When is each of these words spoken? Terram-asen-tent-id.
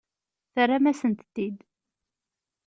Terram-asen-tent-id. 0.53 1.57